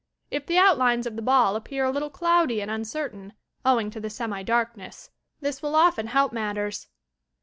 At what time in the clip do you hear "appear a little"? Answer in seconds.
1.55-2.09